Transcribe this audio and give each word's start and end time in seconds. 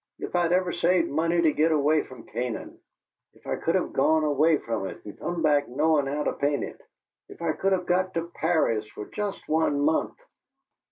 If 0.17 0.35
I'd 0.35 0.51
ever 0.51 0.71
saved 0.73 1.11
money 1.11 1.43
to 1.43 1.53
get 1.53 1.71
away 1.71 2.01
from 2.01 2.23
Canaan 2.25 2.79
if 3.35 3.45
I 3.45 3.55
could 3.57 3.75
have 3.75 3.93
gone 3.93 4.23
away 4.23 4.57
from 4.57 4.87
it 4.87 4.99
and 5.05 5.15
come 5.19 5.43
back 5.43 5.67
knowing 5.67 6.07
how 6.07 6.23
to 6.23 6.33
paint 6.33 6.63
it 6.63 6.81
if 7.29 7.39
I 7.39 7.51
could 7.53 7.71
have 7.71 7.85
got 7.85 8.15
to 8.15 8.31
Paris 8.33 8.87
for 8.87 9.05
just 9.05 9.47
one 9.47 9.79
month! 9.81 10.17